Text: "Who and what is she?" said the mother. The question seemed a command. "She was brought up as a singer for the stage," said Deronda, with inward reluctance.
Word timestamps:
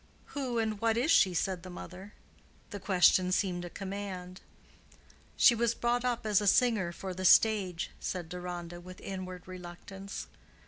"Who 0.33 0.57
and 0.57 0.81
what 0.81 0.97
is 0.97 1.11
she?" 1.11 1.35
said 1.35 1.61
the 1.61 1.69
mother. 1.69 2.13
The 2.71 2.79
question 2.79 3.31
seemed 3.31 3.63
a 3.63 3.69
command. 3.69 4.41
"She 5.37 5.53
was 5.53 5.75
brought 5.75 6.03
up 6.03 6.25
as 6.25 6.41
a 6.41 6.47
singer 6.47 6.91
for 6.91 7.13
the 7.13 7.23
stage," 7.23 7.91
said 7.99 8.27
Deronda, 8.27 8.81
with 8.81 8.99
inward 9.01 9.47
reluctance. 9.47 10.25